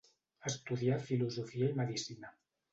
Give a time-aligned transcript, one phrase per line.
[0.51, 2.37] Estudià filosofia i medicina.